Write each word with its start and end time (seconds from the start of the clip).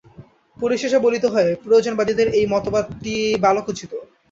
পরিশেষে 0.57 0.97
বলিতে 0.99 1.27
হয়, 1.27 1.51
প্রয়োজনবাদীদের 1.63 2.27
এই 2.37 2.45
মতবাদটি 2.53 3.13
বালকোচিত। 3.37 3.91